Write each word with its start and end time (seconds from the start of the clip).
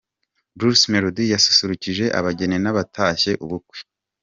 Bruce 0.57 0.83
Melodie 0.91 1.31
yasusurukije 1.33 2.05
abageni 2.19 2.57
n'abatashye 2.61 3.31
ubu 3.43 3.55
bukwe. 3.61 3.79